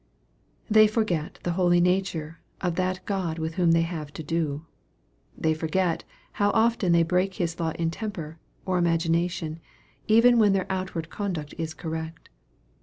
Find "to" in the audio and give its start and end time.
4.13-4.23